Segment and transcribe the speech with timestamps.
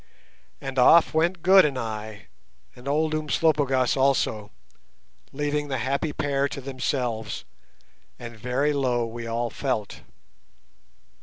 [0.59, 2.25] And off went Good and I,
[2.75, 4.49] and old Umslopogaas also,
[5.31, 7.45] leaving the happy pair to themselves,
[8.17, 10.01] and very low we all felt.